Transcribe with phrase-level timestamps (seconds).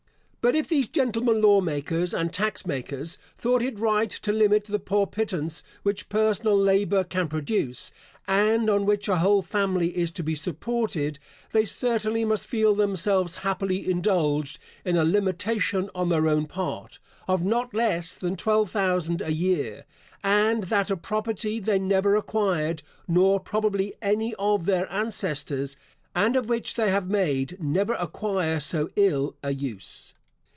[0.43, 4.79] But if these gentlemen law makers and tax makers thought it right to limit the
[4.79, 7.91] poor pittance which personal labour can produce,
[8.27, 11.19] and on which a whole family is to be supported,
[11.51, 16.97] they certainly must feel themselves happily indulged in a limitation on their own part,
[17.27, 19.85] of not less than twelve thousand a year,
[20.23, 25.77] and that of property they never acquired (nor probably any of their ancestors),
[26.15, 30.15] and of which they have made never acquire so ill a use.